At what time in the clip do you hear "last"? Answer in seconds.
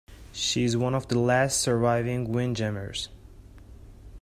1.19-1.59